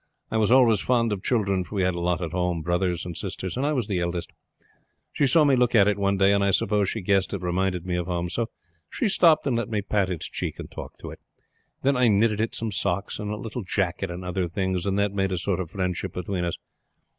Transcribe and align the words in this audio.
I 0.31 0.37
was 0.37 0.51
always 0.51 0.81
fond 0.81 1.13
of 1.13 1.21
children; 1.21 1.63
for 1.63 1.75
we 1.75 1.83
had 1.83 1.93
a 1.93 1.99
lot 1.99 2.21
at 2.21 2.31
home, 2.31 2.63
brothers 2.63 3.05
and 3.05 3.15
sisters, 3.15 3.55
and 3.55 3.67
I 3.67 3.73
was 3.73 3.85
the 3.85 3.99
eldest. 3.99 4.31
She 5.13 5.27
saw 5.27 5.43
me 5.43 5.55
look 5.55 5.75
at 5.75 5.87
it 5.87 5.99
one 5.99 6.17
day, 6.17 6.33
and 6.33 6.43
I 6.43 6.49
suppose 6.49 6.89
she 6.89 7.01
guessed 7.01 7.35
it 7.35 7.43
reminded 7.43 7.85
me 7.85 7.97
of 7.97 8.07
home. 8.07 8.27
So 8.27 8.49
she 8.89 9.07
stopped 9.07 9.45
and 9.45 9.55
let 9.57 9.69
me 9.69 9.83
pat 9.83 10.09
its 10.09 10.27
cheek 10.27 10.57
and 10.57 10.71
talk 10.71 10.97
to 11.01 11.11
it. 11.11 11.19
Then 11.83 11.95
I 11.95 12.07
knitted 12.07 12.41
it 12.41 12.55
some 12.55 12.71
socks 12.71 13.19
and 13.19 13.29
a 13.29 13.37
little 13.37 13.61
jacket 13.61 14.09
and 14.09 14.25
other 14.25 14.47
things, 14.47 14.87
and 14.87 14.97
that 14.97 15.11
made 15.13 15.31
a 15.31 15.37
sort 15.37 15.59
of 15.59 15.69
friendship 15.69 16.13
between 16.13 16.45
us. 16.45 16.55